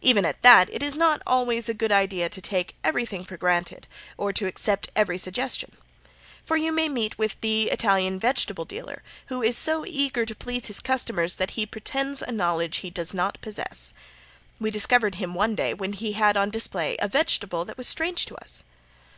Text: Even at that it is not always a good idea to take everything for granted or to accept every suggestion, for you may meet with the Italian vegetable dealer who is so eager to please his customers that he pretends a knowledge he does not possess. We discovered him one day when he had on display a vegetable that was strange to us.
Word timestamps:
Even 0.00 0.24
at 0.24 0.40
that 0.42 0.70
it 0.70 0.82
is 0.82 0.96
not 0.96 1.20
always 1.26 1.68
a 1.68 1.74
good 1.74 1.92
idea 1.92 2.30
to 2.30 2.40
take 2.40 2.76
everything 2.82 3.22
for 3.26 3.36
granted 3.36 3.86
or 4.16 4.32
to 4.32 4.46
accept 4.46 4.88
every 4.96 5.18
suggestion, 5.18 5.70
for 6.46 6.56
you 6.56 6.72
may 6.72 6.88
meet 6.88 7.18
with 7.18 7.38
the 7.42 7.64
Italian 7.68 8.18
vegetable 8.18 8.64
dealer 8.64 9.02
who 9.26 9.42
is 9.42 9.54
so 9.54 9.84
eager 9.84 10.24
to 10.24 10.34
please 10.34 10.68
his 10.68 10.80
customers 10.80 11.36
that 11.36 11.50
he 11.60 11.66
pretends 11.66 12.22
a 12.22 12.32
knowledge 12.32 12.78
he 12.78 12.88
does 12.88 13.12
not 13.12 13.38
possess. 13.42 13.92
We 14.58 14.70
discovered 14.70 15.16
him 15.16 15.34
one 15.34 15.54
day 15.54 15.74
when 15.74 15.92
he 15.92 16.12
had 16.12 16.38
on 16.38 16.48
display 16.48 16.96
a 16.98 17.06
vegetable 17.06 17.66
that 17.66 17.76
was 17.76 17.86
strange 17.86 18.24
to 18.24 18.36
us. 18.36 18.64